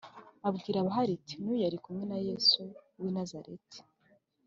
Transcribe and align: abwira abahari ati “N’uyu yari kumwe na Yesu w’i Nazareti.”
abwira 0.47 0.77
abahari 0.79 1.11
ati 1.19 1.35
“N’uyu 1.39 1.61
yari 1.65 1.77
kumwe 1.83 2.03
na 2.11 2.17
Yesu 2.27 2.61
w’i 3.01 3.09
Nazareti.” 3.15 3.79